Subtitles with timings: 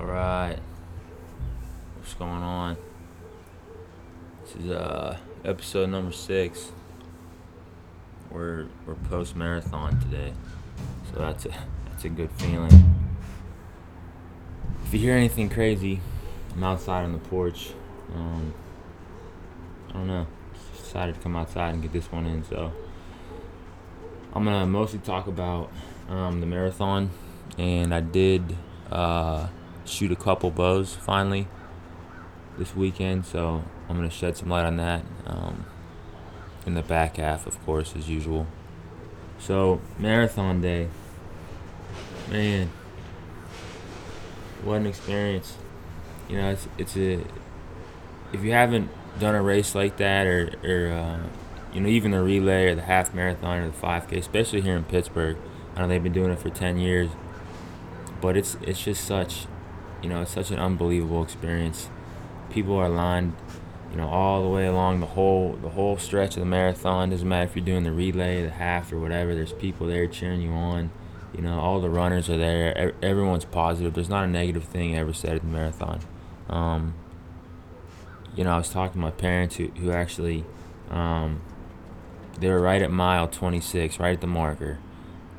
[0.00, 0.56] All right.
[1.98, 2.78] What's going on?
[4.42, 6.72] This is uh episode number six.
[8.30, 10.32] We're we're post marathon today,
[11.12, 11.50] so that's a
[11.84, 12.72] that's a good feeling.
[14.86, 16.00] If you hear anything crazy,
[16.54, 17.72] I'm outside on the porch.
[18.14, 18.54] Um,
[19.90, 20.26] I don't know.
[20.54, 22.72] Just decided to come outside and get this one in, so
[24.32, 25.70] I'm gonna mostly talk about
[26.08, 27.10] um, the marathon,
[27.58, 28.56] and I did
[28.90, 29.48] uh,
[29.84, 31.48] shoot a couple bows finally
[32.58, 35.66] this weekend, so I'm gonna shed some light on that um,
[36.66, 38.46] in the back half, of course, as usual.
[39.38, 40.88] So marathon day,
[42.30, 42.70] man,
[44.62, 45.56] what an experience!
[46.28, 47.24] You know, it's it's a
[48.32, 51.20] if you haven't done a race like that, or or uh,
[51.72, 54.84] you know even the relay or the half marathon or the 5K, especially here in
[54.84, 55.36] Pittsburgh.
[55.74, 57.10] I know they've been doing it for 10 years,
[58.20, 59.46] but it's it's just such,
[60.02, 61.88] you know, it's such an unbelievable experience.
[62.50, 63.34] People are lined,
[63.90, 67.10] you know, all the way along the whole the whole stretch of the marathon.
[67.10, 69.34] Doesn't matter if you're doing the relay, the half, or whatever.
[69.34, 70.90] There's people there cheering you on.
[71.34, 72.92] You know, all the runners are there.
[73.02, 73.94] Everyone's positive.
[73.94, 76.00] There's not a negative thing ever said at the marathon.
[76.48, 76.94] Um,
[78.34, 80.44] you know, I was talking to my parents who, who actually,
[80.90, 81.40] um,
[82.38, 84.78] they were right at mile 26, right at the marker,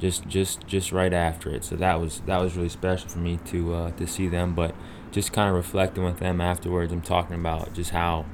[0.02, 1.64] just just just right after it.
[1.64, 4.54] So that was that was really special for me to uh, to see them.
[4.56, 4.76] But
[5.12, 8.26] just kind of reflecting with them afterwards, I'm talking about just how,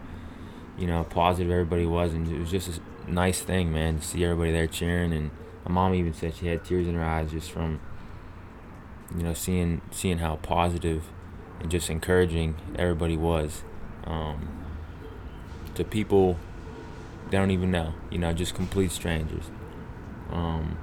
[0.78, 4.24] you know, positive everybody was, and it was just a nice thing, man, to see
[4.24, 5.12] everybody there cheering.
[5.12, 5.32] And
[5.66, 7.82] my mom even said she had tears in her eyes just from,
[9.16, 11.04] you know, seeing seeing how positive
[11.60, 13.64] and just encouraging everybody was.
[14.06, 14.48] Um,
[15.76, 16.40] to people
[17.30, 19.52] they don't even know, you know, just complete strangers.
[20.32, 20.78] Um,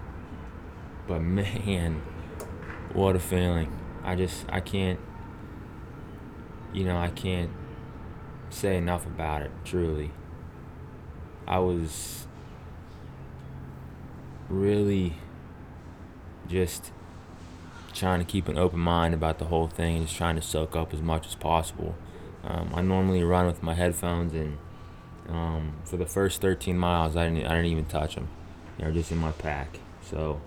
[1.06, 2.02] but man,
[2.92, 3.76] what a feeling.
[4.02, 5.00] I just, I can't,
[6.72, 7.50] you know, I can't
[8.50, 10.10] say enough about it, truly.
[11.46, 12.26] I was
[14.48, 15.14] really
[16.46, 16.92] just
[17.92, 20.76] trying to keep an open mind about the whole thing and just trying to soak
[20.76, 21.94] up as much as possible.
[22.42, 24.58] Um, I normally run with my headphones and
[25.28, 28.28] um, for the first 13 miles, I didn't, I didn't even touch them.
[28.78, 29.78] They were just in my pack.
[30.02, 30.40] So,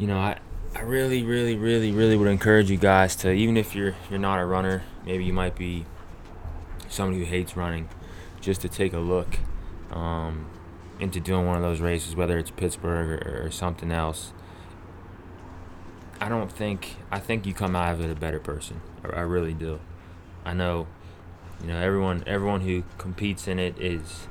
[0.00, 0.38] you know, I,
[0.74, 4.40] I really, really, really, really would encourage you guys to, even if you're you're not
[4.40, 5.84] a runner, maybe you might be
[6.88, 7.86] somebody who hates running,
[8.40, 9.38] just to take a look
[9.90, 10.46] um,
[10.98, 14.32] into doing one of those races, whether it's Pittsburgh or, or something else.
[16.18, 18.80] I don't think I think you come out of it a better person.
[19.04, 19.80] I, I really do.
[20.46, 20.86] I know
[21.60, 24.28] you know, everyone everyone who competes in it is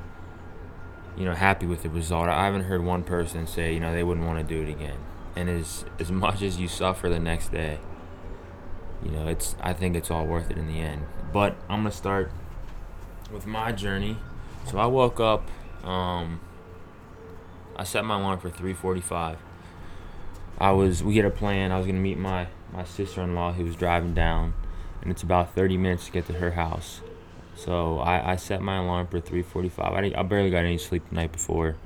[1.16, 2.28] you know happy with the result.
[2.28, 4.98] I haven't heard one person say you know they wouldn't want to do it again.
[5.40, 7.78] And as as much as you suffer the next day,
[9.02, 11.06] you know it's I think it's all worth it in the end.
[11.32, 12.30] But I'm gonna start
[13.32, 14.18] with my journey.
[14.66, 15.48] So I woke up.
[15.82, 16.40] Um,
[17.74, 19.38] I set my alarm for 3:45.
[20.58, 21.72] I was we had a plan.
[21.72, 24.52] I was gonna meet my my sister-in-law who was driving down,
[25.00, 27.00] and it's about 30 minutes to get to her house.
[27.56, 29.78] So I, I set my alarm for 3:45.
[29.78, 31.76] I, I barely got any sleep the night before.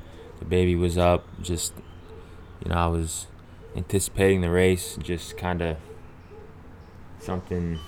[0.41, 1.25] The baby was up.
[1.41, 1.73] Just
[2.65, 3.29] you know, I was
[3.77, 4.97] anticipating the race.
[5.03, 5.77] Just kind of
[7.19, 7.79] something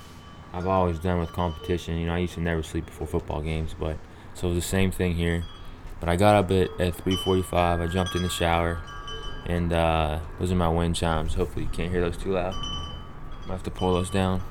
[0.52, 1.98] I've always done with competition.
[1.98, 3.98] You know, I used to never sleep before football games, but
[4.34, 5.44] so it was the same thing here.
[6.00, 7.80] But I got up at, at 3:45.
[7.80, 8.80] I jumped in the shower,
[9.46, 11.34] and uh, those are my wind chimes.
[11.34, 12.54] Hopefully, you can't hear those too loud.
[12.54, 14.42] I have to pull those down.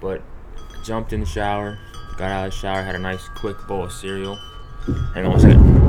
[0.00, 0.22] But
[0.56, 1.78] I jumped in the shower,
[2.16, 4.36] Got out of the shower, had a nice quick bowl of cereal.
[5.14, 5.79] Hang on one second.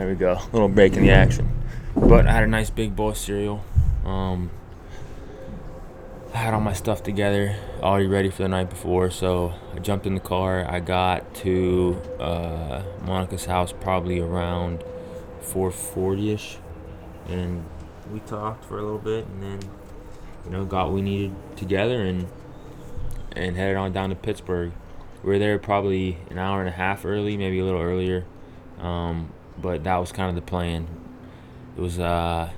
[0.00, 0.32] There we go.
[0.42, 1.46] A little break in the action.
[1.94, 3.62] But I had a nice big bowl of cereal.
[4.06, 4.50] Um,
[6.32, 9.10] I had all my stuff together, already ready for the night before.
[9.10, 10.64] So I jumped in the car.
[10.66, 14.82] I got to uh, Monica's house probably around
[15.42, 16.56] 440ish,
[17.28, 17.62] and
[18.10, 19.70] we talked for a little bit, and then
[20.46, 22.26] you know got what we needed together, and
[23.32, 24.72] and headed on down to Pittsburgh.
[25.22, 28.24] We were there probably an hour and a half early, maybe a little earlier,
[28.78, 29.30] um,
[29.60, 30.86] but that was kind of the plan.
[31.76, 32.50] It was uh,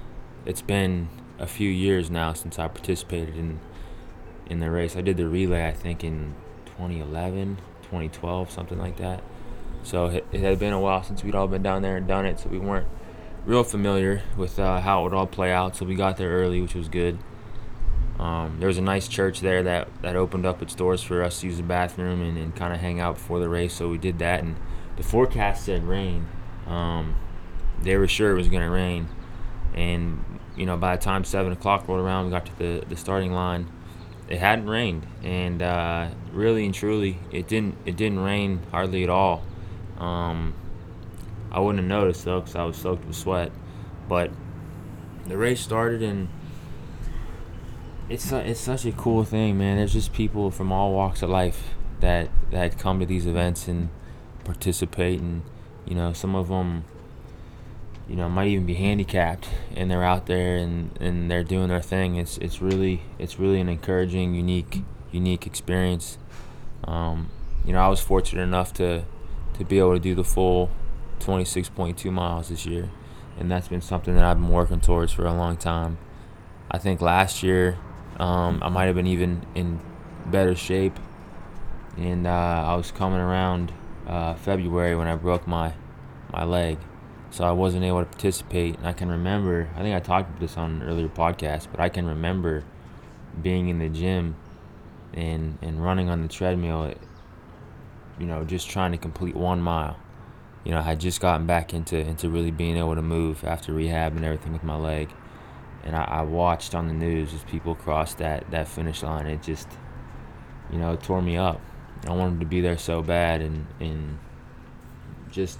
[0.44, 1.08] it's been
[1.38, 3.60] a few years now since I participated in
[4.46, 4.96] in the race.
[4.96, 6.34] I did the relay, I think, in
[6.66, 9.22] 2011, 2012, something like that.
[9.82, 12.38] So it, had been a while since we'd all been down there and done it,
[12.38, 12.86] so we weren't
[13.44, 15.76] real familiar with uh, how it would all play out.
[15.76, 17.18] So we got there early, which was good.
[18.18, 21.40] Um, there was a nice church there that, that opened up its doors for us
[21.40, 23.74] to use the bathroom and, and kind of hang out before the race.
[23.74, 24.56] So we did that, and
[24.96, 26.26] the forecast said rain.
[26.66, 27.16] Um,
[27.82, 29.08] they were sure it was going to rain,
[29.74, 30.24] and
[30.56, 33.32] you know by the time seven o'clock rolled around, we got to the the starting
[33.32, 33.66] line.
[34.28, 37.76] It hadn't rained, and uh, really and truly, it didn't.
[37.84, 39.42] It didn't rain hardly at all.
[39.98, 40.54] Um,
[41.50, 43.52] I wouldn't have noticed though, because I was soaked with sweat.
[44.08, 44.30] But
[45.26, 46.28] the race started, and
[48.08, 49.76] it's it's such a cool thing, man.
[49.76, 53.90] There's just people from all walks of life that that come to these events and
[54.44, 55.42] participate, and
[55.86, 56.84] you know, some of them,
[58.08, 61.82] you know, might even be handicapped, and they're out there and, and they're doing their
[61.82, 62.16] thing.
[62.16, 66.18] It's it's really it's really an encouraging, unique unique experience.
[66.84, 67.30] Um,
[67.64, 69.04] you know, I was fortunate enough to
[69.58, 70.70] to be able to do the full
[71.20, 72.90] 26.2 miles this year,
[73.38, 75.98] and that's been something that I've been working towards for a long time.
[76.70, 77.78] I think last year
[78.18, 79.80] um, I might have been even in
[80.26, 80.98] better shape,
[81.96, 83.72] and uh, I was coming around
[84.06, 85.74] uh, February when I broke my
[86.32, 86.78] my leg,
[87.30, 88.76] so I wasn't able to participate.
[88.78, 91.80] And I can remember, I think I talked about this on an earlier podcast, but
[91.80, 92.64] I can remember
[93.42, 94.36] being in the gym
[95.14, 96.94] and and running on the treadmill.
[98.18, 99.96] You know, just trying to complete one mile.
[100.64, 103.72] You know, I had just gotten back into into really being able to move after
[103.72, 105.10] rehab and everything with my leg,
[105.82, 109.26] and I, I watched on the news as people crossed that that finish line.
[109.26, 109.68] It just,
[110.70, 111.60] you know, tore me up.
[112.06, 114.18] I wanted to be there so bad, and and
[115.30, 115.58] just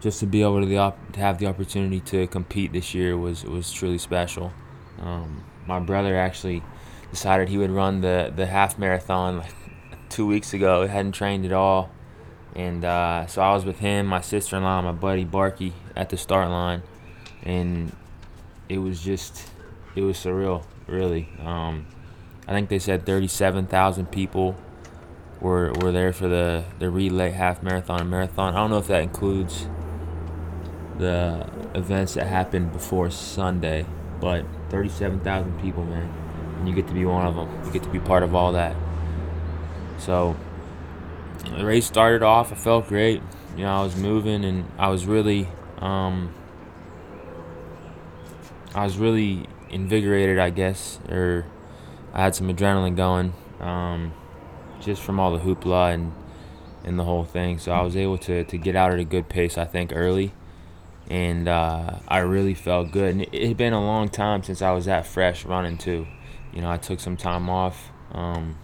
[0.00, 3.16] just to be able to, the op- to have the opportunity to compete this year
[3.16, 4.52] was was truly special.
[5.00, 6.62] Um, my brother actually
[7.10, 9.54] decided he would run the the half marathon like
[10.08, 10.82] two weeks ago.
[10.82, 11.90] He hadn't trained at all,
[12.54, 16.10] and uh, so I was with him, my sister in law, my buddy Barky at
[16.10, 16.82] the start line,
[17.42, 17.92] and
[18.68, 19.50] it was just
[19.96, 21.28] it was surreal, really.
[21.40, 21.86] Um,
[22.46, 24.56] I think they said thirty seven thousand people
[25.40, 28.54] were were there for the the relay half marathon and marathon.
[28.54, 29.68] I don't know if that includes
[30.98, 33.86] the events that happened before Sunday,
[34.20, 36.12] but 37,000 people, man,
[36.58, 37.48] and you get to be one of them.
[37.64, 38.74] You get to be part of all that.
[39.98, 40.36] So
[41.56, 42.52] the race started off.
[42.52, 43.22] I felt great.
[43.56, 45.48] You know, I was moving and I was really,
[45.78, 46.34] um,
[48.74, 51.46] I was really invigorated, I guess, or
[52.12, 53.32] I had some adrenaline going.
[53.60, 54.12] Um,
[54.88, 56.12] just from all the hoopla and
[56.82, 57.58] and the whole thing.
[57.58, 60.32] So I was able to to get out at a good pace, I think, early,
[61.10, 63.12] and uh, I really felt good.
[63.12, 66.06] And it had been a long time since I was that fresh running too.
[66.52, 68.56] You know, I took some time off um,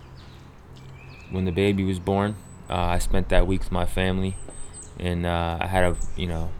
[1.31, 2.37] when the baby was born.
[2.71, 4.37] Uh, I spent that week with my family,
[4.99, 6.51] and uh, I had a you know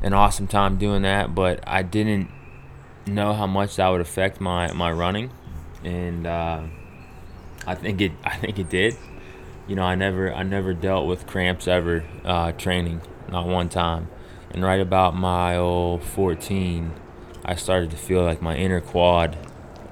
[0.00, 1.34] an awesome time doing that.
[1.34, 2.30] But I didn't
[3.04, 5.32] know how much that would affect my my running,
[5.82, 6.62] and uh,
[7.66, 8.12] I think it.
[8.24, 8.96] I think it did.
[9.66, 10.32] You know, I never.
[10.32, 14.08] I never dealt with cramps ever uh, training, not one time.
[14.50, 16.92] And right about mile 14,
[17.44, 19.36] I started to feel like my inner quad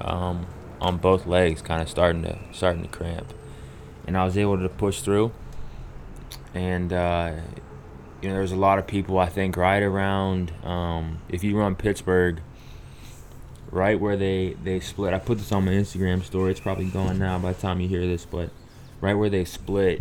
[0.01, 0.47] um,
[0.81, 3.35] on both legs kind of starting to starting to cramp,
[4.07, 5.33] and I was able to push through.
[6.55, 7.33] And uh,
[8.23, 9.19] you know, there's a lot of people.
[9.19, 12.41] I think right around um, if you run Pittsburgh
[13.75, 15.13] right where they they split.
[15.13, 16.53] I put this on my Instagram story.
[16.53, 18.51] It's probably gone now by the time you hear this, but
[19.01, 20.01] right where they split,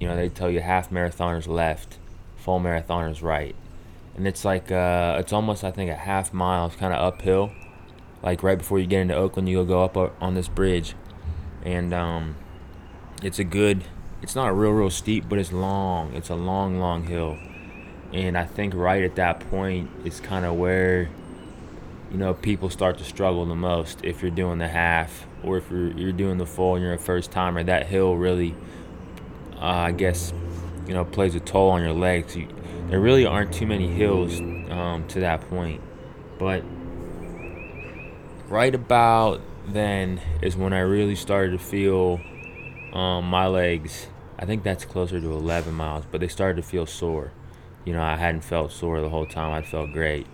[0.00, 1.98] you know, they tell you half marathoners left,
[2.36, 3.54] full marathoners right,
[4.16, 6.66] and it's like uh, it's almost I think a half mile.
[6.66, 7.52] It's kind of uphill,
[8.22, 10.94] like right before you get into Oakland, you'll go up on this bridge,
[11.64, 12.34] and um,
[13.22, 13.84] it's a good.
[14.20, 16.12] It's not real real steep, but it's long.
[16.14, 17.38] It's a long long hill,
[18.12, 21.08] and I think right at that point is kind of where
[22.16, 25.70] you know, people start to struggle the most if you're doing the half or if
[25.70, 27.62] you're, you're doing the full and you're a first timer.
[27.62, 28.54] That hill really,
[29.56, 30.32] uh, I guess,
[30.86, 32.34] you know, plays a toll on your legs.
[32.34, 32.48] You,
[32.88, 35.82] there really aren't too many hills um, to that point.
[36.38, 36.64] But
[38.48, 42.18] right about then is when I really started to feel
[42.94, 44.06] um, my legs.
[44.38, 47.32] I think that's closer to 11 miles, but they started to feel sore.
[47.84, 49.52] You know, I hadn't felt sore the whole time.
[49.52, 50.26] I felt great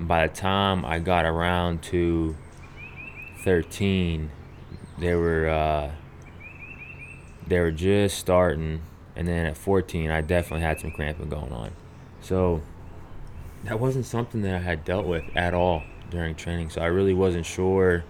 [0.00, 2.34] and by the time I got around to
[3.44, 4.30] 13,
[4.98, 5.90] they were uh,
[7.46, 8.80] they were just starting,
[9.14, 11.72] and then at 14, I definitely had some cramping going on.
[12.22, 12.62] So
[13.64, 16.70] that wasn't something that I had dealt with at all during training.
[16.70, 18.02] So I really wasn't sure,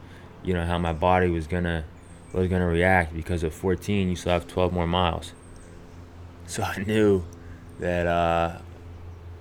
[0.45, 1.85] you know, how my body was gonna
[2.33, 5.33] was gonna react because at 14, you still have 12 more miles.
[6.47, 7.25] So I knew
[7.81, 8.61] that uh,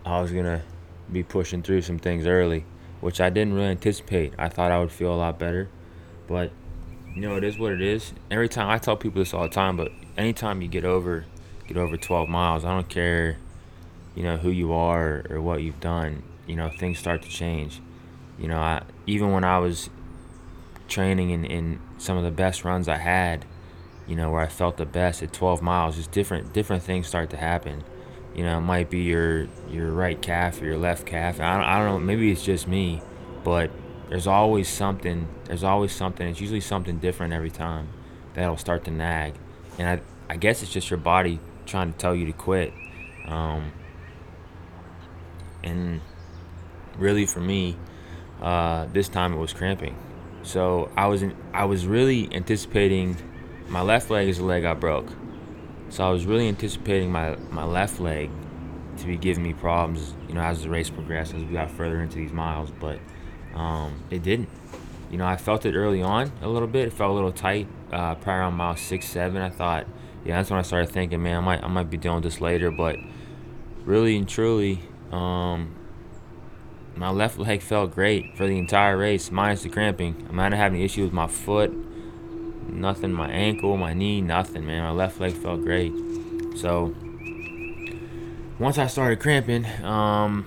[0.04, 0.64] I was gonna
[1.12, 2.66] be pushing through some things early,
[3.02, 4.34] which I didn't really anticipate.
[4.38, 5.70] I thought I would feel a lot better,
[6.28, 6.52] but
[7.16, 8.14] you know, it is what it is.
[8.30, 11.26] Every time I tell people this all the time, but anytime you get over
[11.70, 12.66] get over 12 miles.
[12.66, 13.38] I don't care,
[14.16, 16.24] you know, who you are or, what you've done.
[16.48, 17.80] You know, things start to change.
[18.40, 19.90] You know, I even when I was
[20.88, 23.46] training in, in some of the best runs I had,
[24.08, 27.30] you know, where I felt the best at 12 miles, just different different things start
[27.30, 27.84] to happen.
[28.40, 31.42] You know, it might be your your right calf or your left calf.
[31.42, 32.00] I don't, I don't know.
[32.00, 33.02] Maybe it's just me,
[33.44, 33.70] but
[34.08, 35.28] there's always something.
[35.44, 36.26] There's always something.
[36.26, 37.90] It's usually something different every time
[38.36, 39.34] that'll start to nag,
[39.78, 42.72] and I I guess it's just your body trying to tell you to quit.
[43.28, 43.74] Um,
[45.62, 46.00] and
[46.98, 47.76] really, for me,
[48.42, 49.98] uh, this time it was cramping.
[50.44, 53.18] So I was in, I was really anticipating.
[53.68, 55.12] My left leg is the leg I broke,
[55.90, 58.30] so I was really anticipating my my left leg
[58.98, 60.14] to be giving me problems.
[60.28, 63.00] You know, as the race progressed, as we got further into these miles, but
[63.56, 64.50] um, it didn't.
[65.12, 66.88] You know, I felt it early on a little bit.
[66.88, 67.68] It felt a little tight.
[67.92, 69.42] Uh, probably around mile six, seven.
[69.42, 69.88] I thought,
[70.24, 72.42] yeah, that's when I started thinking, man, I might I might be dealing with this
[72.42, 72.70] later.
[72.70, 72.98] But
[73.84, 74.82] really and truly,
[75.12, 75.76] um,
[76.96, 80.28] my left leg felt great for the entire race, minus the cramping.
[80.30, 81.72] I might have had any issue with my foot,
[82.74, 84.84] nothing, my ankle, my knee, nothing, man.
[84.84, 85.94] My left leg felt great.
[86.56, 86.94] So
[88.58, 90.46] once I started cramping, um,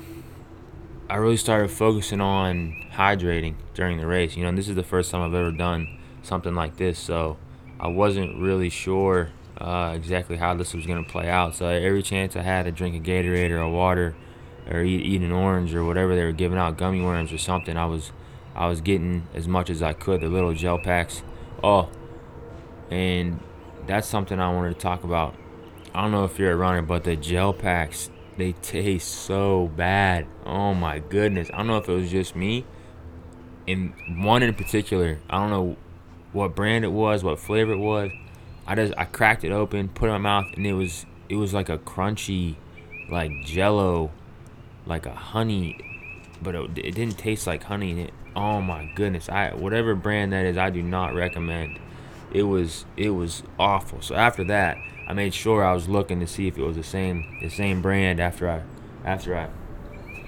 [1.09, 4.37] I really started focusing on hydrating during the race.
[4.37, 7.37] You know, this is the first time I've ever done something like this, so
[7.81, 11.55] I wasn't really sure uh, exactly how this was going to play out.
[11.55, 14.15] So every chance I had to drink a Gatorade or a water
[14.71, 17.77] or eat, eat an orange or whatever they were giving out, gummy worms or something,
[17.77, 18.13] I was
[18.55, 20.21] I was getting as much as I could.
[20.21, 21.23] The little gel packs.
[21.65, 21.89] Oh,
[22.93, 23.41] and
[23.87, 25.35] that's something I wanted to talk about.
[25.95, 30.27] I don't know if you're a runner, but the gel packs they taste so bad.
[30.45, 31.51] Oh my goodness.
[31.53, 32.65] I don't know if it was just me.
[33.67, 33.95] and
[34.25, 35.77] one in particular, I don't know
[36.33, 38.11] what brand it was, what flavor it was.
[38.67, 41.37] I just I cracked it open, put it in my mouth, and it was it
[41.37, 42.57] was like a crunchy,
[43.11, 44.11] like Jello,
[44.87, 45.79] like a honey,
[46.43, 48.03] but it, it didn't taste like honey.
[48.03, 49.29] It, oh my goodness!
[49.29, 51.79] I whatever brand that is, I do not recommend.
[52.33, 54.01] It was it was awful.
[54.03, 56.83] So after that, I made sure I was looking to see if it was the
[56.83, 58.63] same the same brand after I
[59.05, 59.49] after I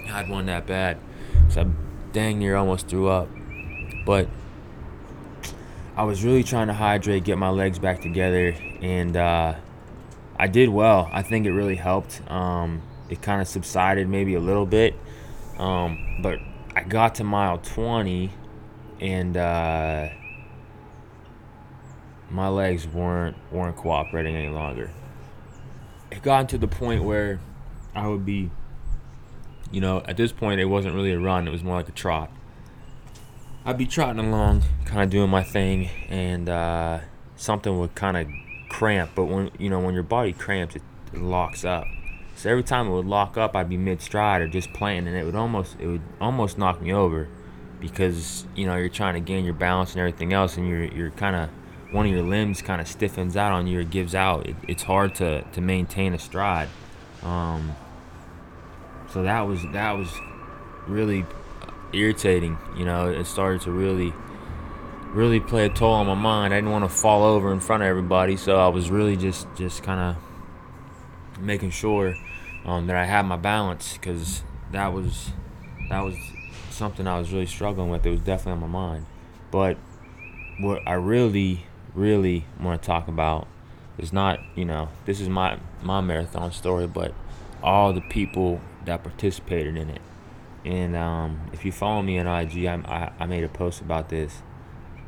[0.07, 0.99] had one that bad.
[1.49, 1.67] So I
[2.13, 3.29] dang near almost threw up.
[4.05, 4.29] But
[5.97, 9.55] I was really trying to hydrate, get my legs back together, and uh,
[10.37, 11.09] I did well.
[11.13, 12.21] I think it really helped.
[12.31, 14.95] Um, it kind of subsided maybe a little bit,
[15.59, 16.41] um, but
[16.75, 18.31] I got to mile 20,
[19.01, 20.09] and uh,
[22.35, 24.91] my legs weren't weren't cooperating any longer.
[26.11, 27.39] It got to the point where
[27.95, 28.51] I would be,
[29.71, 31.93] you know, at this point it wasn't really a run; it was more like a
[31.93, 32.31] trot.
[33.65, 37.01] I'd be trotting along, kind of doing my thing, and uh,
[37.37, 38.27] something would kind of
[38.69, 39.13] cramp.
[39.15, 41.87] But when you know when your body cramps, it, it locks up.
[42.35, 45.17] So every time it would lock up, I'd be mid stride or just playing, and
[45.17, 47.29] it would almost it would almost knock me over
[47.81, 51.11] because you know you're trying to gain your balance and everything else, and you're you're
[51.13, 51.49] kind of
[51.95, 54.47] one of your limbs kind of stiffens out on you or gives out.
[54.47, 56.69] It, it's hard to to maintain a stride.
[57.23, 57.77] Um,
[59.13, 60.13] so that was that was
[60.89, 61.25] really
[61.93, 62.59] irritating.
[62.77, 64.13] You know, it started to really
[65.13, 66.53] really play a toll on my mind.
[66.53, 69.47] I didn't want to fall over in front of everybody, so I was really just
[69.57, 72.17] just kind of making sure
[72.65, 75.31] um, that I had my balance because that was
[75.91, 76.17] that was
[76.71, 78.05] something I was really struggling with.
[78.05, 79.07] It was definitely on my mind.
[79.53, 79.77] But
[80.59, 83.47] what I really really want to talk about
[83.97, 87.15] is not you know this is my my marathon story, but
[87.63, 90.01] all the people that participated in it.
[90.65, 94.09] And um, if you follow me on IG, I, I, I made a post about
[94.09, 94.43] this.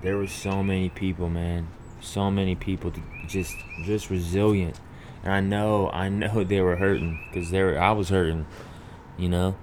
[0.03, 1.69] There were so many people, man,
[2.01, 2.93] so many people
[3.27, 4.79] just just resilient.
[5.23, 8.47] And I know I know they were hurting because they were I was hurting,
[9.19, 9.57] you know.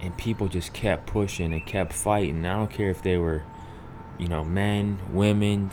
[0.00, 2.44] And people just kept pushing and kept fighting.
[2.44, 3.42] I don't care if they were
[4.18, 5.70] you know, men, women,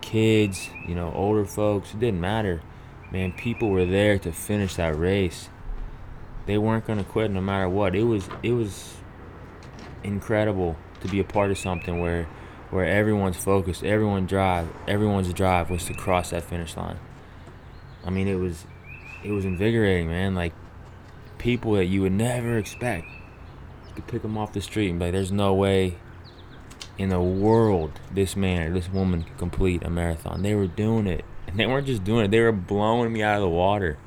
[0.00, 2.62] kids, you know, older folks, it didn't matter.
[3.10, 5.48] Man, people were there to finish that race.
[6.46, 7.94] They weren't going to quit no matter what.
[7.94, 8.96] It was it was
[10.02, 12.28] incredible to be a part of something where
[12.70, 16.98] where everyone's focused, everyone drive, everyone's drive was to cross that finish line.
[18.04, 18.66] I mean, it was
[19.22, 20.34] it was invigorating, man.
[20.34, 20.52] Like
[21.38, 23.06] people that you would never expect.
[23.88, 25.96] You could pick them off the street and be like, "There's no way
[26.96, 30.42] in the world this man or this woman could complete a marathon.
[30.42, 31.24] They were doing it.
[31.46, 33.98] And they weren't just doing it, they were blowing me out of the water.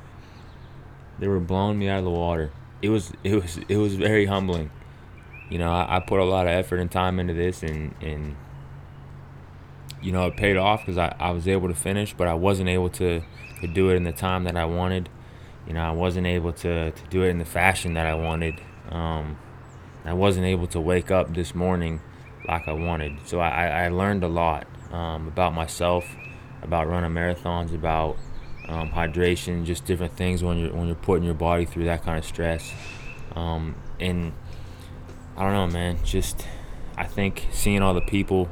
[1.19, 2.51] They were blowing me out of the water.
[2.81, 4.71] It was it was it was very humbling.
[5.49, 8.35] You know, I, I put a lot of effort and time into this and and
[10.01, 12.69] you know, it paid off because I, I was able to finish, but I wasn't
[12.69, 13.23] able to
[13.59, 15.09] could do it in the time that I wanted.
[15.65, 18.61] You know, I wasn't able to, to do it in the fashion that I wanted.
[18.89, 19.37] Um,
[20.05, 22.01] I wasn't able to wake up this morning
[22.47, 23.17] like I wanted.
[23.25, 26.15] So I, I learned a lot um, about myself,
[26.61, 28.17] about running marathons, about
[28.67, 32.17] um, hydration, just different things when you're when you're putting your body through that kind
[32.17, 32.73] of stress.
[33.35, 34.33] Um, and
[35.35, 36.03] I don't know, man.
[36.03, 36.45] Just
[36.97, 38.49] I think seeing all the people,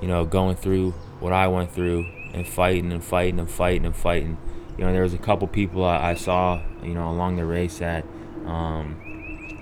[0.00, 3.96] you know, going through what I went through and fighting and fighting and fighting and
[3.96, 4.36] fighting.
[4.76, 7.78] You know, there was a couple people I, I saw, you know, along the race
[7.78, 8.04] that,
[8.44, 9.00] um,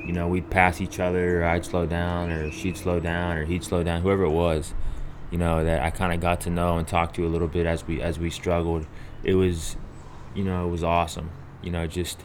[0.04, 3.44] you know, we'd pass each other, or I'd slow down, or she'd slow down, or
[3.44, 4.74] he'd slow down, whoever it was.
[5.30, 7.66] You know, that I kind of got to know and talk to a little bit
[7.66, 8.86] as we as we struggled.
[9.24, 9.76] It was,
[10.34, 11.30] you know, it was awesome.
[11.62, 12.18] You know, just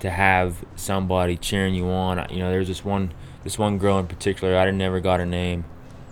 [0.00, 2.26] to have somebody cheering you on.
[2.30, 4.56] You know, there's this one this one girl in particular.
[4.56, 5.64] I never got her name,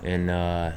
[0.02, 0.72] and uh,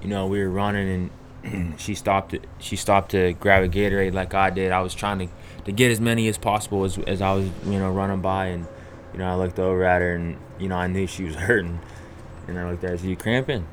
[0.00, 1.10] you know we were running
[1.44, 2.34] and she stopped.
[2.58, 4.72] She stopped to grab a Gatorade like I did.
[4.72, 5.28] I was trying to
[5.64, 8.66] to get as many as possible as as I was you know running by, and
[9.12, 11.80] you know I looked over at her and you know I knew she was hurting,
[12.46, 12.98] and I looked at her.
[12.98, 13.66] Said, "You cramping?"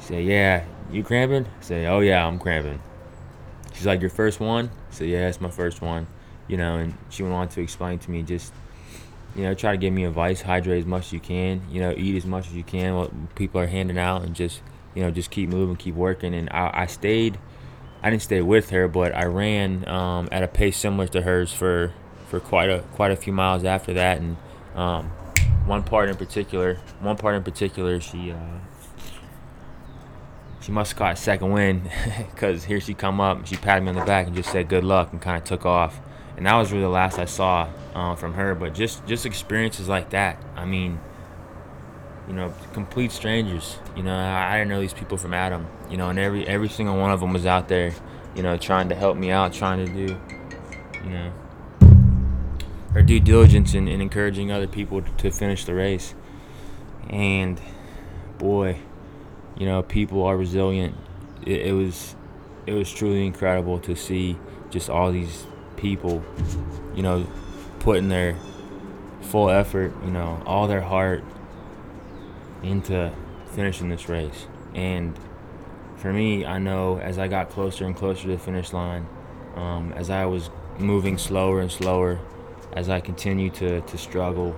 [0.00, 1.44] She said, "Yeah." You cramping?
[1.44, 2.80] I said, "Oh yeah, I'm cramping."
[3.74, 6.06] She's like, "Your first one?" I said, "Yeah, it's my first one."
[6.46, 8.54] You know, and she went on to explain to me just
[9.38, 11.94] you know, try to give me advice, hydrate as much as you can, you know,
[11.96, 14.62] eat as much as you can, what people are handing out, and just,
[14.94, 16.34] you know, just keep moving, keep working.
[16.34, 17.38] And I, I stayed,
[18.02, 21.52] I didn't stay with her, but I ran um, at a pace similar to hers
[21.52, 21.92] for,
[22.28, 24.18] for quite a quite a few miles after that.
[24.18, 24.36] And
[24.74, 25.06] um,
[25.66, 28.58] one part in particular, one part in particular, she uh,
[30.60, 31.90] she must have caught a second wind
[32.34, 34.68] because here she come up, and she patted me on the back and just said
[34.68, 36.00] good luck and kind of took off
[36.38, 38.54] and that was really the last I saw uh, from her.
[38.54, 40.40] But just just experiences like that.
[40.54, 41.00] I mean,
[42.28, 43.76] you know, complete strangers.
[43.96, 45.66] You know, I, I didn't know these people from Adam.
[45.90, 47.92] You know, and every every single one of them was out there.
[48.34, 50.20] You know, trying to help me out, trying to do,
[51.04, 51.32] you know,
[52.92, 56.14] their due diligence and, and encouraging other people to finish the race.
[57.08, 57.60] And
[58.38, 58.78] boy,
[59.56, 60.94] you know, people are resilient.
[61.44, 62.14] It, it was
[62.66, 64.38] it was truly incredible to see
[64.70, 65.46] just all these
[65.76, 66.22] people,
[66.94, 67.26] you know,
[67.80, 68.36] putting their
[69.22, 71.24] full effort, you know, all their heart
[72.62, 73.12] into
[73.52, 74.46] finishing this race.
[74.74, 75.18] And
[75.98, 79.06] for me, I know as I got closer and closer to the finish line,
[79.56, 82.20] um, as I was moving slower and slower,
[82.72, 84.56] as I continued to, to struggle,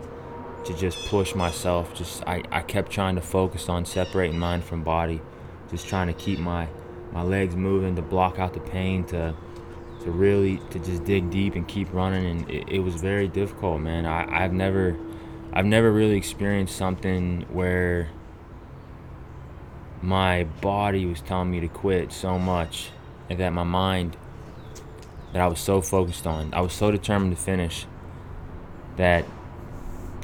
[0.66, 4.82] to just push myself, just I, I kept trying to focus on separating mind from
[4.82, 5.20] body,
[5.70, 6.68] just trying to keep my,
[7.12, 9.34] my legs moving to block out the pain, to
[10.02, 13.80] to really to just dig deep and keep running and it, it was very difficult
[13.80, 14.06] man.
[14.06, 14.96] I, i've never
[15.52, 18.08] i've never really experienced something where
[20.02, 22.90] my body was telling me to quit so much
[23.28, 24.16] and that my mind
[25.32, 27.86] that i was so focused on i was so determined to finish
[28.96, 29.24] that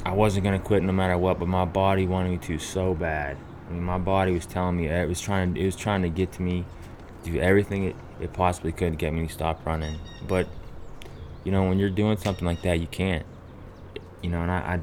[0.04, 3.36] i wasn't to quit no matter what but my body wanted me to so bad
[3.68, 6.32] i mean my body was telling me it was trying it was trying to get
[6.32, 6.64] to me
[7.26, 9.98] do everything it, it possibly could to get me to stop running.
[10.26, 10.48] But
[11.44, 13.26] you know, when you're doing something like that, you can't.
[14.22, 14.80] You know, and I,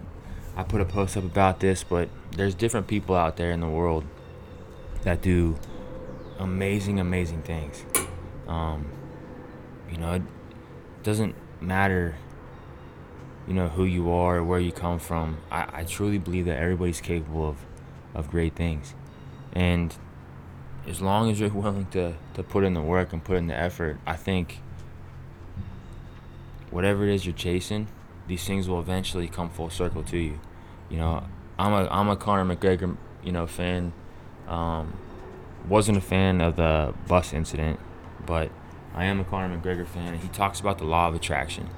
[0.56, 3.60] I, I put a post up about this, but there's different people out there in
[3.60, 4.06] the world
[5.04, 5.58] that do
[6.39, 7.86] amazing, amazing things.
[8.48, 8.89] Um,
[9.89, 10.24] you know, it
[11.04, 12.16] doesn't matter,
[13.48, 15.38] you know, who you are or where you come from.
[15.52, 17.58] I, I truly believe that everybody's capable of,
[18.13, 18.94] of great things.
[19.54, 19.96] And
[20.88, 23.56] as long as you're willing to, to put in the work and put in the
[23.56, 24.60] effort, I think
[26.72, 27.88] whatever it is you're chasing,
[28.28, 30.39] these things will eventually come full circle to you.
[30.89, 31.24] You know,
[31.58, 33.94] I'm a I'm a Conor McGregor, you know, fan.
[34.54, 34.98] Um,
[35.68, 37.80] wasn't a fan of the bus incident,
[38.26, 38.52] but
[38.94, 40.13] I am a Conor McGregor fan.
[40.13, 41.70] and He talks about the law of attraction.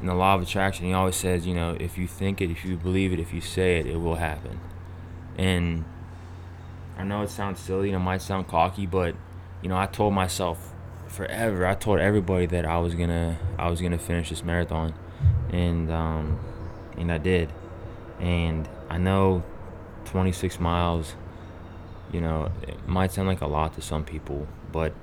[0.00, 2.64] And the law of attraction, he always says, you know, if you think it, if
[2.64, 4.60] you believe it, if you say it, it will happen.
[5.38, 5.84] And
[6.98, 9.14] I know it sounds silly and it might sound cocky, but
[9.62, 10.74] you know, I told myself
[11.06, 11.66] forever.
[11.66, 14.94] I told everybody that I was gonna I was gonna finish this marathon,
[15.50, 16.38] and um,
[16.96, 17.52] and I did.
[18.20, 19.42] And I know
[20.06, 21.14] 26 miles.
[22.16, 24.94] You know, it might sound like a lot to some people, but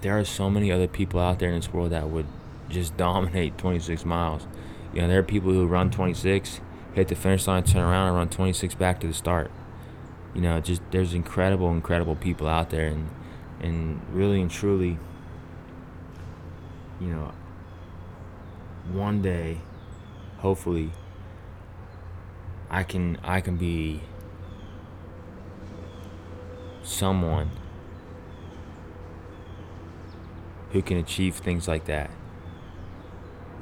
[0.00, 2.26] there are so many other people out there in this world that would
[2.68, 4.46] just dominate 26 miles.
[4.94, 6.60] You know, there are people who run 26,
[6.94, 9.50] hit the finish line, turn around, and run 26 back to the start
[10.36, 13.08] you know, just there's incredible, incredible people out there, and
[13.62, 14.98] and really and truly,
[17.00, 17.32] you know,
[18.92, 19.62] one day,
[20.40, 20.90] hopefully,
[22.68, 24.02] I can I can be
[26.86, 27.50] someone
[30.70, 32.10] who can achieve things like that.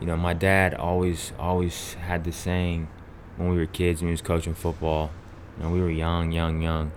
[0.01, 2.89] You know, my dad always always had the saying
[3.37, 5.11] when we were kids and he was coaching football.
[5.57, 6.93] You know, we were young, young, young,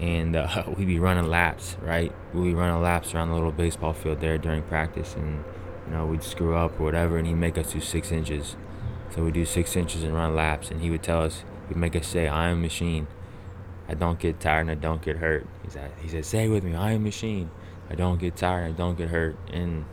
[0.00, 2.12] and uh, we'd be running laps, right?
[2.34, 5.44] We'd be running laps around the little baseball field there during practice, and
[5.86, 8.56] you know we'd screw up or whatever, and he'd make us do six inches.
[9.14, 11.96] So we'd do six inches and run laps, and he would tell us, he'd make
[11.96, 13.06] us say, "I am a machine.
[13.88, 16.64] I don't get tired and I don't get hurt." He said, "He said, say with
[16.64, 17.50] me, I am a machine.
[17.90, 19.84] I don't get tired, I don't get hurt." And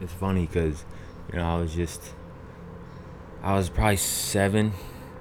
[0.00, 0.84] it's funny because
[1.32, 2.14] you know I was just
[3.42, 4.72] I was probably seven,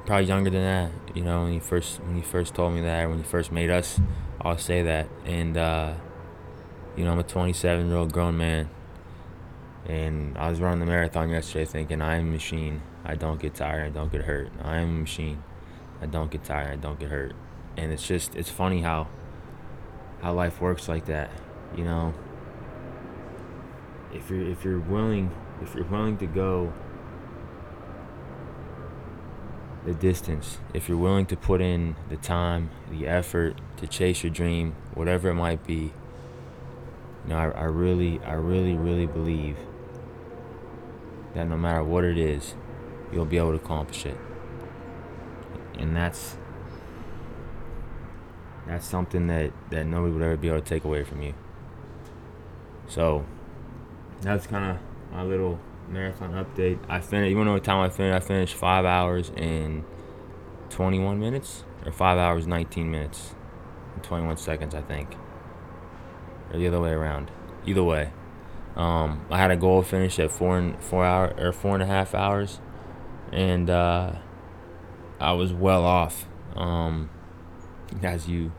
[0.05, 0.91] probably younger than that.
[1.15, 3.69] You know, when he first when he first told me that, when he first made
[3.69, 3.99] us,
[4.41, 5.07] I'll say that.
[5.25, 5.93] And uh,
[6.95, 8.69] you know, I'm a 27 year old grown man,
[9.85, 12.81] and I was running the marathon yesterday, thinking I am a machine.
[13.03, 13.85] I don't get tired.
[13.85, 14.51] I don't get hurt.
[14.63, 15.43] I am a machine.
[16.05, 16.71] I don't get tired.
[16.71, 17.33] I don't get hurt.
[17.77, 19.07] And it's just it's funny how
[20.21, 21.31] how life works like that.
[21.75, 22.13] You know,
[24.13, 25.31] if you're if you're willing
[25.63, 26.71] if you're willing to go
[29.83, 34.31] the distance, if you're willing to put in the time, the effort to chase your
[34.31, 35.91] dream, whatever it might be,
[37.23, 39.57] you know, I, I really, I really, really believe
[41.33, 42.55] that no matter what it is,
[43.11, 44.17] you'll be able to accomplish it.
[45.77, 46.37] And that's
[48.67, 51.33] that's something that, that nobody would ever be able to take away from you.
[52.87, 53.25] So
[54.21, 55.59] that's kind of my little
[55.89, 56.79] marathon update.
[56.89, 57.29] I finished.
[57.29, 58.23] You wanna know what time I finished?
[58.23, 59.83] I finished five hours and
[60.69, 63.35] 21 minutes, or five hours 19 minutes,
[63.93, 65.15] and 21 seconds, I think,
[66.51, 67.31] or the other way around.
[67.65, 68.11] Either way,
[68.75, 71.87] um, I had a goal finish at four and four hour or four and a
[71.87, 72.59] half hours,
[73.31, 74.13] and uh,
[75.19, 76.25] I was well off,
[76.55, 77.09] um,
[78.03, 78.51] as you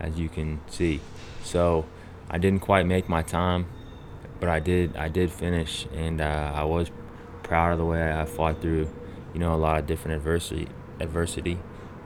[0.00, 1.00] as you can see.
[1.42, 1.86] So
[2.30, 3.66] I didn't quite make my time
[4.40, 6.90] but I did I did finish, and uh, I was
[7.42, 8.88] proud of the way I fought through,
[9.32, 10.68] you know, a lot of different adversity
[11.00, 11.58] adversity.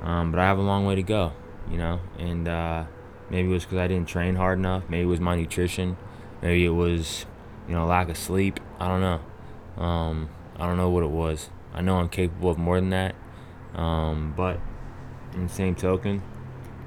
[0.03, 1.33] Um, but I have a long way to go,
[1.71, 2.85] you know, and uh,
[3.31, 4.85] maybe it was because I didn't train hard enough.
[4.89, 5.97] Maybe it was my nutrition.
[6.41, 7.25] Maybe it was,
[7.69, 8.59] you know, lack of sleep.
[8.81, 9.83] I don't know.
[9.83, 11.51] Um, I don't know what it was.
[11.73, 13.15] I know I'm capable of more than that.
[13.75, 14.61] Um, but
[15.35, 16.23] in the same token,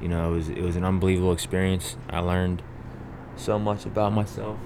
[0.01, 1.97] you know, it was it was an unbelievable experience.
[2.09, 2.61] I learned
[3.35, 4.57] so much about myself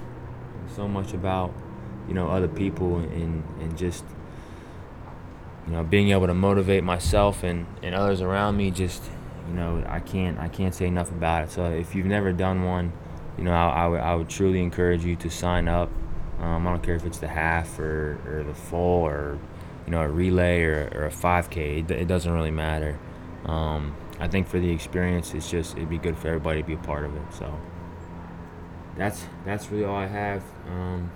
[0.75, 1.53] so much about
[2.07, 4.03] you know other people and and just
[5.67, 9.03] you know being able to motivate myself and and others around me just
[9.47, 12.63] you know I can't I can't say enough about it so if you've never done
[12.63, 12.93] one
[13.37, 15.89] you know I, I, would, would truly encourage you to sign up
[16.39, 19.37] um, I don't care if it's the half or, or the full or
[19.89, 22.99] you know a relay or, or a 5k it, it doesn't really matter
[23.45, 26.75] um, I think for the experience it's just it'd be good for everybody to be
[26.75, 27.59] a part of it so
[28.99, 30.43] that's that's really all I have.
[30.67, 31.09] Um,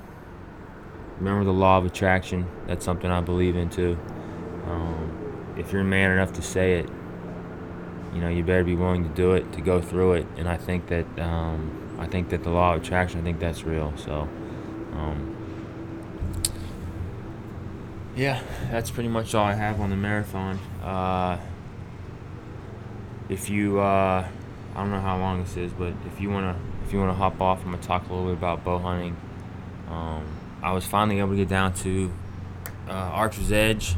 [1.18, 2.48] remember the law of attraction.
[2.66, 4.00] That's something I believe in too.
[4.66, 6.90] Um, if you're man enough to say it,
[8.14, 10.28] you know you better be willing to do it, to go through it.
[10.38, 13.20] And I think that um, I think that the law of attraction.
[13.20, 13.94] I think that's real.
[13.98, 14.30] So.
[18.16, 20.60] Yeah, that's pretty much all I have on the marathon.
[20.84, 21.40] Uh,
[23.28, 24.28] if you, uh,
[24.76, 27.10] I don't know how long this is, but if you want to if you want
[27.10, 29.18] to hop off, I'm gonna talk a little bit about bow hunting.
[29.90, 30.26] Um,
[30.62, 32.12] I was finally able to get down to
[32.88, 33.94] uh, Archer's Edge,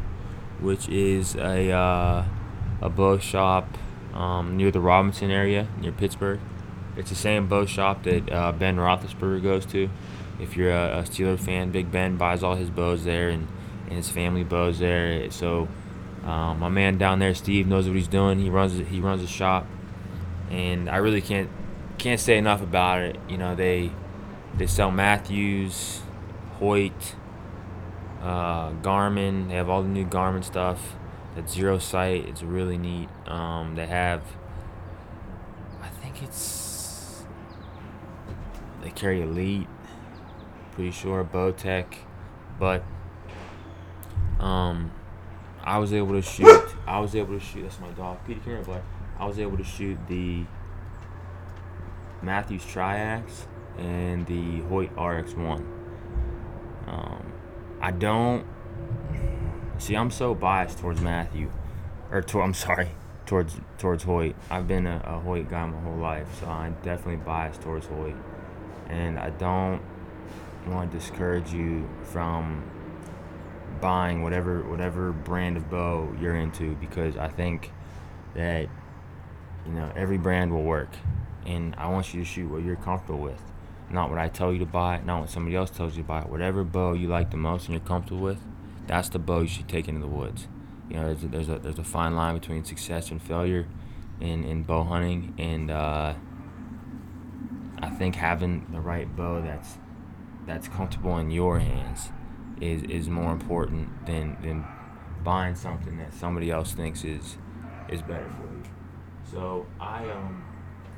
[0.62, 2.24] which is a uh,
[2.82, 3.68] a bow shop
[4.14, 6.40] um, near the Robinson area near Pittsburgh.
[6.96, 9.90] It's the same bow shop that uh, Ben Roethlisberger goes to.
[10.40, 13.48] If you're a, a Steeler fan, Big Ben buys all his bows there and,
[13.86, 15.30] and his family bows there.
[15.32, 15.68] So
[16.24, 18.40] um, my man down there, Steve, knows what he's doing.
[18.40, 19.68] He runs he runs a shop,
[20.50, 21.50] and I really can't
[21.98, 23.18] can't say enough about it.
[23.30, 23.92] You know, they
[24.58, 26.02] they sell Mathews,
[26.60, 27.16] Hoyt,
[28.22, 29.50] uh, Garmin.
[29.50, 30.96] They have all the new Garmin stuff.
[31.36, 33.10] That Xero Sight, it's really neat.
[33.28, 34.22] Um, they have,
[35.82, 37.26] I think it's,
[38.82, 39.68] they carry Elite,
[40.72, 41.88] pretty sure, Bowtech,
[42.58, 42.86] but
[44.40, 44.92] um,
[45.64, 46.76] I was able to shoot.
[46.86, 47.64] I was able to shoot.
[47.64, 48.62] That's my dog, Peter.
[48.62, 48.82] Boy.
[49.18, 50.44] I was able to shoot the
[52.22, 53.46] Mathews Triax
[53.78, 55.66] and the Hoyt RX1.
[56.88, 57.34] Um,
[57.82, 58.46] I don't
[59.78, 59.96] see.
[59.96, 61.52] I'm so biased towards Matthew,
[62.12, 62.90] or to, I'm sorry,
[63.26, 64.36] towards towards Hoyt.
[64.50, 68.16] I've been a, a Hoyt guy my whole life, so I'm definitely biased towards Hoyt,
[68.90, 69.82] and I don't
[70.68, 72.64] want to discourage you from
[73.82, 77.72] buying whatever whatever brand of bow you're into because I think
[78.34, 78.68] that
[79.66, 80.90] you know every brand will work
[81.46, 83.42] and I want you to shoot what you're comfortable with.
[83.90, 86.22] not what I tell you to buy, not what somebody else tells you to buy.
[86.22, 88.40] Whatever bow you like the most and you're comfortable with,
[88.88, 90.48] that's the bow you should take into the woods.
[90.90, 93.68] You know, there's a, there's a, there's a fine line between success and failure
[94.20, 96.16] in, in bow hunting, and uh,
[97.80, 99.78] I think having the right bow that's
[100.48, 102.10] that's comfortable in your hands
[102.62, 104.66] is is more important than than
[105.24, 107.38] buying something that somebody else thinks is
[107.90, 108.64] is better for you.
[109.32, 110.44] So I um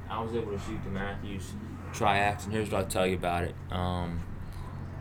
[0.09, 1.53] I was able to shoot the Mathews
[1.93, 3.55] Triax, and here's what I'll tell you about it.
[3.71, 4.21] Um,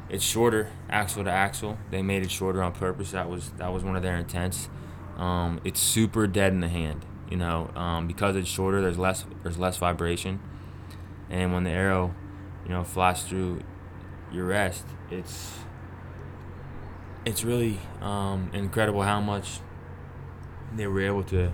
[0.09, 1.79] it's shorter axle to axle.
[1.91, 3.11] They made it shorter on purpose.
[3.11, 4.69] That was that was one of their intents.
[5.17, 7.05] Um, it's super dead in the hand.
[7.31, 10.41] You know, um, because it's shorter, there's less there's less vibration,
[11.29, 12.15] and when the arrow,
[12.65, 13.61] you know, flies through
[14.33, 15.59] your rest, it's
[17.27, 19.59] it's really um, incredible how much
[20.75, 21.53] they were able to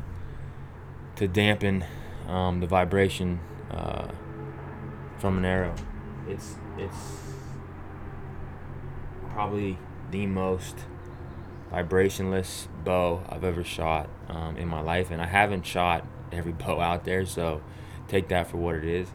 [1.16, 1.84] to dampen
[2.28, 4.08] um, the vibration uh,
[5.18, 5.74] from an arrow.
[6.28, 6.96] It's it's
[9.30, 9.78] probably
[10.10, 10.76] the most
[11.72, 16.80] vibrationless bow I've ever shot um, in my life, and I haven't shot every bow
[16.80, 17.62] out there, so
[18.08, 19.08] take that for what it is.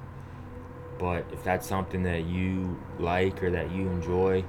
[0.98, 4.44] But if that's something that you like or that you enjoy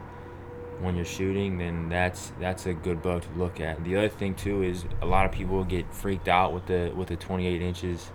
[0.81, 3.83] when you're shooting, then that's that's a good bow to look at.
[3.85, 7.09] The other thing too is a lot of people get freaked out with the with
[7.09, 8.11] the 28 inches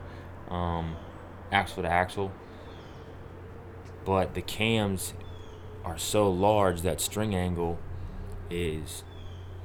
[0.49, 0.95] um,
[1.52, 2.32] axle to axle,
[4.06, 5.13] but the cams
[5.84, 7.78] are so large that string angle
[8.49, 9.04] is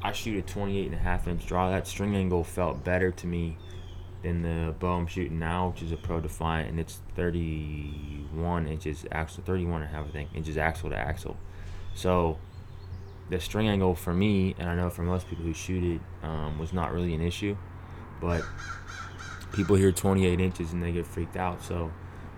[0.02, 1.70] I shoot a 28 and a half inch draw.
[1.70, 3.58] That string angle felt better to me
[4.22, 9.04] than the bow I'm shooting now, which is a Pro Defiant, and it's 31 inches
[9.12, 11.36] axle, 31 and a half, I think, inches axle to axle.
[11.94, 12.38] So
[13.30, 16.58] the string angle for me, and I know for most people who shoot it, um,
[16.58, 17.56] was not really an issue.
[18.20, 18.42] But
[19.52, 21.62] people hear 28 inches and they get freaked out.
[21.62, 21.92] So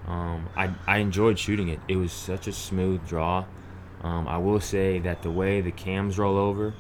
[0.07, 1.81] um, I, I enjoyed shooting it.
[1.89, 3.45] It was such a smooth draw.
[4.03, 6.75] Um, I will say that the way the cams roll over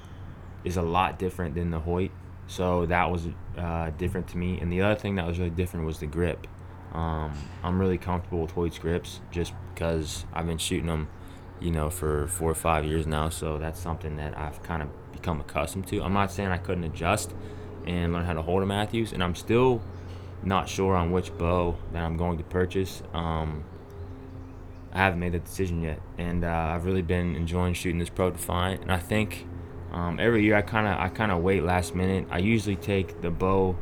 [0.64, 2.11] is a lot different than the Hoyt.
[2.46, 4.59] So that was uh, different to me.
[4.61, 6.46] And the other thing that was really different was the grip.
[6.92, 11.09] Um, I'm really comfortable with Hoyt's grips just because I've been shooting them,
[11.61, 13.29] you know, for four or five years now.
[13.29, 16.03] So that's something that I've kind of become accustomed to.
[16.03, 17.35] I'm not saying I couldn't adjust
[17.87, 19.83] and learn how to hold a Mathews, and I'm still
[20.42, 23.03] not sure on which bow that I'm going to purchase.
[23.12, 23.64] Um,
[24.92, 28.31] I haven't made that decision yet, and uh, I've really been enjoying shooting this Pro
[28.31, 28.83] Defiant.
[28.83, 29.46] And I think
[29.92, 32.27] um, every year I kind of I kind of wait last minute.
[32.31, 33.77] I usually take the bow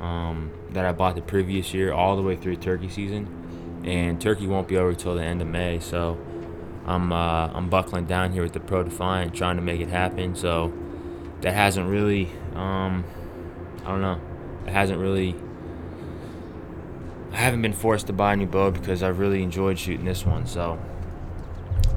[0.00, 4.46] um, that I bought the previous year all the way through turkey season, and turkey
[4.46, 5.78] won't be over till the end of May.
[5.78, 6.18] So
[6.90, 10.34] I'm uh, I'm buckling down here with the Pro Defiant, trying to make it happen.
[10.34, 10.72] So
[11.40, 13.04] that hasn't really um,
[13.84, 14.20] I don't know.
[14.66, 15.36] It hasn't really
[17.32, 20.26] I haven't been forced to buy a new bow because I've really enjoyed shooting this
[20.26, 20.46] one.
[20.46, 20.80] So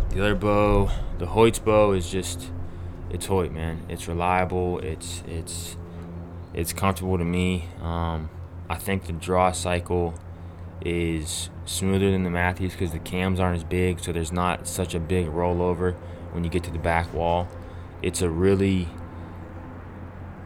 [0.10, 2.52] the other bow, the Hoyt's bow, is just
[3.10, 3.82] it's Hoyt, man.
[3.90, 4.80] It's reliable.
[4.80, 5.76] It's it's
[6.54, 7.66] it's comfortable to me.
[7.82, 8.30] Um,
[8.70, 10.14] I think the draw cycle
[10.82, 14.94] is smoother than the Mathews because the cams aren't as big, so there's not such
[14.94, 15.96] a big rollover
[16.32, 17.48] when you get to the back wall.
[18.02, 18.88] It's a really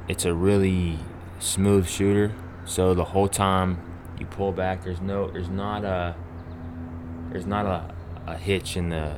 [0.08, 1.00] it's a really
[1.40, 2.34] smooth shooter.
[2.66, 3.82] So the whole time
[4.20, 4.84] you pull back.
[4.84, 6.16] There's no, there's not a,
[7.30, 7.94] there's not a,
[8.26, 9.18] a hitch in the,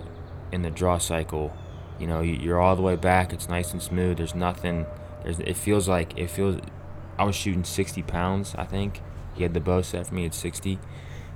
[0.51, 1.53] in the draw cycle.
[1.99, 3.33] You know, you're all the way back.
[3.33, 4.17] It's nice and smooth.
[4.17, 4.85] There's nothing.
[5.23, 5.39] There's.
[5.39, 6.61] It feels like it feels.
[7.17, 8.55] I was shooting 60 pounds.
[8.57, 9.01] I think
[9.39, 10.77] he had the bow set for me at 60.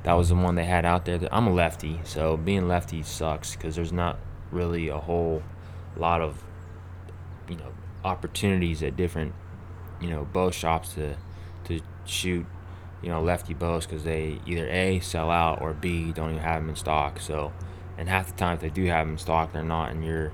[0.04, 1.20] That was the one they had out there.
[1.32, 4.20] I'm a lefty, so being lefty sucks because there's not
[4.52, 5.42] really a whole
[5.96, 6.44] lot of,
[7.50, 7.72] you know,
[8.04, 9.34] opportunities at different,
[10.02, 11.16] you know, bow shops to
[11.64, 12.46] to shoot
[13.02, 16.62] you know, lefty bows because they either A, sell out, or B, don't even have
[16.62, 17.20] them in stock.
[17.20, 17.52] So,
[17.98, 20.32] and half the time if they do have them in stock, they're not in your,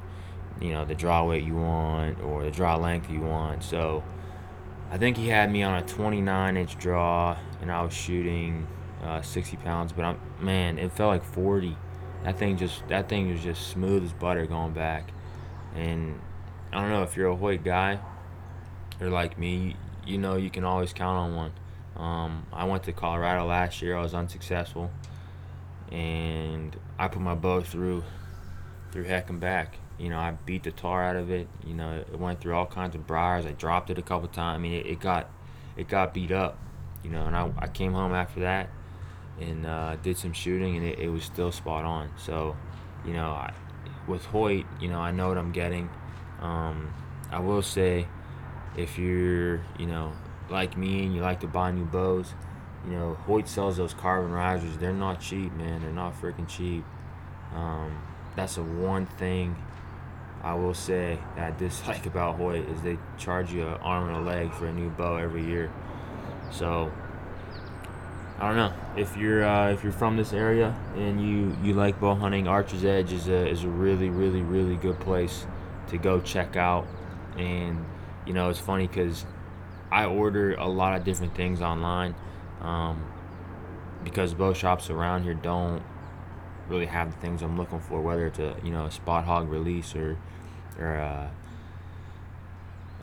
[0.61, 3.63] you know, the draw weight you want or the draw length you want.
[3.63, 4.03] So,
[4.91, 8.67] I think he had me on a 29 inch draw and I was shooting
[9.03, 11.75] uh, 60 pounds, but I'm, man, it felt like 40.
[12.23, 15.11] That thing just, that thing was just smooth as butter going back.
[15.75, 16.19] And
[16.73, 17.99] I don't know if you're a Hoyt guy
[18.99, 19.75] or like me,
[20.05, 21.51] you know, you can always count on one.
[21.95, 23.97] Um, I went to Colorado last year.
[23.97, 24.89] I was unsuccessful,
[25.91, 28.03] and I put my bow through
[28.91, 29.75] through heck and back.
[29.99, 31.47] You know, I beat the tar out of it.
[31.65, 33.45] You know, it went through all kinds of briars.
[33.45, 34.55] I dropped it a couple times.
[34.55, 35.29] I mean, it, it got
[35.75, 36.57] it got beat up.
[37.03, 38.69] You know, and I, I came home after that
[39.39, 42.09] and uh, did some shooting, and it, it was still spot on.
[42.17, 42.55] So,
[43.05, 43.53] you know, I,
[44.07, 45.89] with Hoyt, you know, I know what I'm getting.
[46.41, 46.93] Um,
[47.31, 48.07] I will say,
[48.75, 50.13] if you're, you know,
[50.49, 52.33] like me and you like to buy new bows,
[52.85, 54.77] you know, Hoyt sells those carbon risers.
[54.77, 55.81] They're not cheap, man.
[55.81, 56.83] They're not freaking cheap.
[57.53, 58.01] Um,
[58.35, 59.55] that's the one thing
[60.41, 64.17] I will say that I dislike about Hoyt is they charge you an arm and
[64.17, 65.71] a leg for a new bow every year.
[66.51, 66.91] So
[68.39, 71.99] I don't know if you're uh, if you're from this area and you you like
[71.99, 72.47] bow hunting.
[72.47, 75.45] Archer's Edge is a is a really really really good place
[75.87, 76.87] to go check out.
[77.37, 77.85] And
[78.25, 79.25] you know it's funny because
[79.91, 82.15] I order a lot of different things online
[82.61, 83.03] um,
[84.05, 85.83] because bow shops around here don't
[86.69, 89.49] really have the things I'm looking for, whether it's a you know a Spot Hogg
[89.49, 90.17] release or
[90.77, 91.31] or a,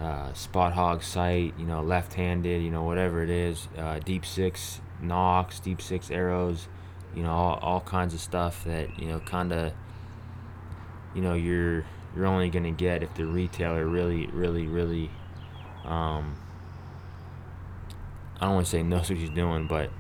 [0.01, 4.81] a Spot Hogg sight, you know left-handed, you know whatever it is, uh, deep six
[5.01, 6.69] nocks, deep six arrows,
[7.15, 9.73] you know all, all kinds of stuff that you know kind of
[11.15, 15.11] you know you're you're only gonna get if the retailer really really really
[15.85, 16.37] um,
[18.41, 19.91] I don't want to say knows what he's doing, but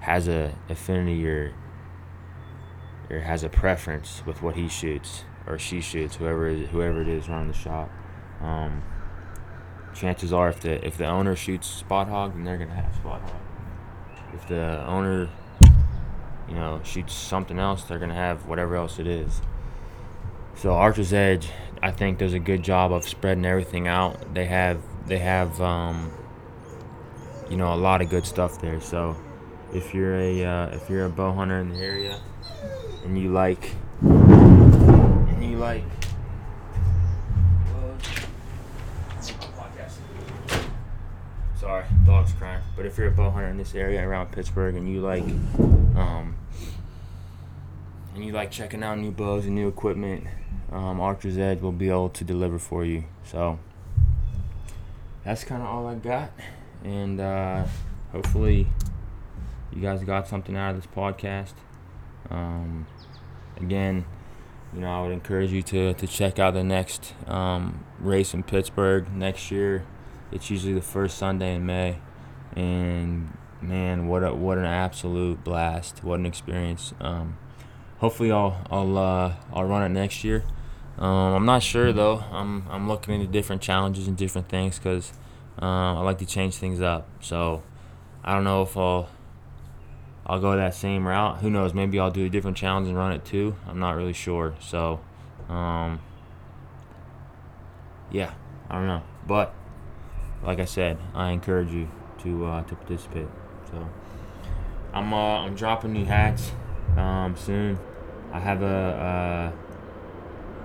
[0.00, 1.54] has a affinity or
[3.10, 7.08] or has a preference with what he shoots or she shoots, whoever is, whoever it
[7.08, 7.90] is running the shop.
[8.40, 8.82] Um,
[9.94, 13.20] chances are, if the if the owner shoots Spot Hogg, then they're gonna have Spot
[13.20, 14.34] Hogg.
[14.34, 15.28] If the owner,
[16.48, 19.42] you know, shoots something else, they're gonna have whatever else it is.
[20.54, 21.48] So Archer's Edge,
[21.82, 24.34] I think, does a good job of spreading everything out.
[24.34, 26.12] They have they have um,
[27.50, 28.80] you know a lot of good stuff there.
[28.80, 29.16] So
[29.72, 32.20] if you're a uh, if you're a bow hunter in the area
[33.04, 35.84] and you like and you like
[41.56, 42.62] sorry dog's crying.
[42.76, 45.24] But if you're a bow hunter in this area around pittsburgh and you like
[45.96, 46.36] um,
[48.14, 50.26] and you like checking out new bows and new equipment
[50.72, 53.04] um, archer's edge will be able to deliver for you.
[53.24, 53.58] So
[55.24, 56.32] that's kind of all i got.
[56.82, 57.64] And uh,
[58.10, 58.66] hopefully
[59.72, 61.52] you guys got something out of this podcast.
[62.30, 62.86] Um,
[63.62, 64.04] again,
[64.74, 68.42] you know, I would encourage you to, to check out the next um, race in
[68.42, 69.84] Pittsburgh next year.
[70.30, 71.98] It's usually the first Sunday in May,
[72.56, 76.02] and man, what a, what an absolute blast!
[76.02, 76.94] What an experience.
[77.00, 77.36] Um,
[77.98, 80.44] hopefully, I'll I'll uh, I'll run it next year.
[80.98, 82.24] Um, I'm not sure though.
[82.30, 85.12] I'm I'm looking into different challenges and different things because
[85.60, 87.08] uh, I like to change things up.
[87.20, 87.62] So
[88.24, 89.10] I don't know if I'll
[90.26, 91.38] I'll go that same route.
[91.38, 91.74] Who knows?
[91.74, 93.56] Maybe I'll do a different challenge and run it too.
[93.66, 94.54] I'm not really sure.
[94.60, 95.00] So,
[95.48, 96.00] um,
[98.10, 98.32] yeah,
[98.70, 99.02] I don't know.
[99.26, 99.54] But
[100.42, 101.88] like I said, I encourage you
[102.20, 103.28] to uh, to participate.
[103.70, 103.88] So,
[104.92, 106.52] I'm uh, I'm dropping new hats
[106.96, 107.78] um, soon.
[108.32, 109.52] I have a uh,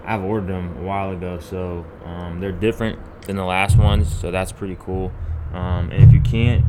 [0.06, 4.08] I've ordered them a while ago, so um, they're different than the last ones.
[4.08, 5.12] So that's pretty cool.
[5.54, 6.64] Um, and if you can't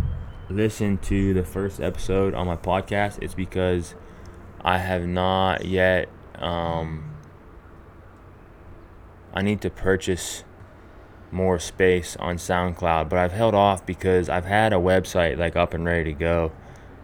[0.50, 3.94] listen to the first episode on my podcast, it's because
[4.60, 6.08] I have not yet.
[6.36, 7.14] Um,
[9.34, 10.44] I need to purchase
[11.30, 15.74] more space on SoundCloud, but I've held off because I've had a website like up
[15.74, 16.52] and ready to go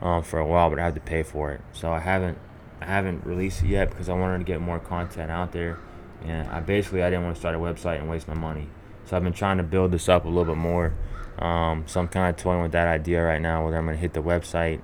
[0.01, 2.39] um, for a while, but I had to pay for it, so I haven't
[2.81, 5.79] I haven't released it yet because I wanted to get more content out there,
[6.25, 8.69] and I basically I didn't want to start a website and waste my money,
[9.05, 10.95] so I've been trying to build this up a little bit more.
[11.39, 14.01] Um, so I'm kind of toying with that idea right now, whether I'm going to
[14.01, 14.81] hit the website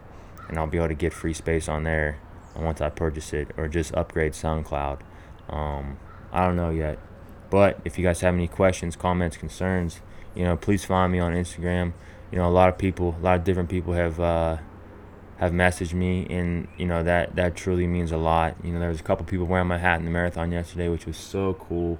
[0.48, 2.18] and I'll be able to get free space on there
[2.56, 5.00] once I purchase it, or just upgrade SoundCloud.
[5.48, 5.98] Um,
[6.32, 6.98] I don't know yet.
[7.50, 10.00] But if you guys have any questions, comments, concerns,
[10.34, 11.92] you know, please find me on Instagram.
[12.30, 14.58] You know, a lot of people, a lot of different people have uh,
[15.38, 18.54] have messaged me, and you know that that truly means a lot.
[18.62, 21.06] You know, there was a couple people wearing my hat in the marathon yesterday, which
[21.06, 21.98] was so cool.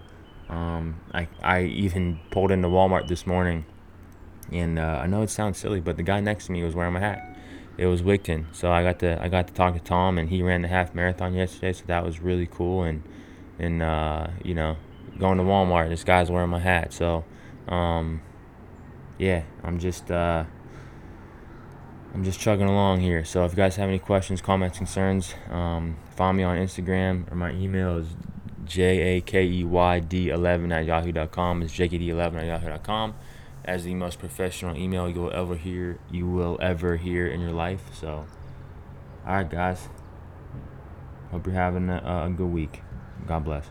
[0.48, 3.64] Um, I I even pulled into Walmart this morning
[4.52, 6.94] and uh, I know it sounds silly, but the guy next to me was wearing
[6.94, 7.36] my hat.
[7.76, 10.42] It was Wigton, so I got to I got to talk to Tom, and he
[10.42, 12.82] ran the half marathon yesterday, so that was really cool.
[12.82, 13.02] And
[13.58, 14.76] and uh, you know,
[15.18, 17.24] going to Walmart, this guy's wearing my hat, so
[17.68, 18.20] um,
[19.18, 20.44] yeah, I'm just uh,
[22.12, 23.24] I'm just chugging along here.
[23.24, 27.36] So if you guys have any questions, comments, concerns, um, find me on Instagram or
[27.36, 28.08] my email is
[28.66, 31.62] j a k e y d 11 at yahoo.com.
[31.62, 33.14] It's jkd11 at yahoo.com
[33.64, 37.52] as the most professional email you will ever hear you will ever hear in your
[37.52, 37.82] life.
[37.92, 38.26] So,
[39.26, 39.88] all right, guys.
[41.30, 42.82] Hope you're having a, a good week.
[43.26, 43.66] God bless.